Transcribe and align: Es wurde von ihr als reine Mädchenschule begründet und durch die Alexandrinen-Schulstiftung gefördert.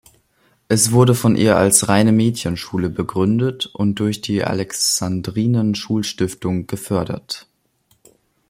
Es 0.67 0.91
wurde 0.91 1.13
von 1.13 1.35
ihr 1.35 1.57
als 1.57 1.87
reine 1.87 2.11
Mädchenschule 2.11 2.89
begründet 2.89 3.67
und 3.67 3.99
durch 3.99 4.19
die 4.19 4.43
Alexandrinen-Schulstiftung 4.43 6.65
gefördert. 6.65 7.47